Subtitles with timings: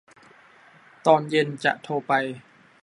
[1.07, 2.11] ตอนเย็นจะโทรไป